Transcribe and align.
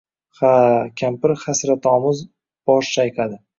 Ha…— 0.37 0.53
Kampir 1.01 1.35
hasratomuz 1.43 2.25
bosh 2.67 2.93
chayqadi. 2.99 3.43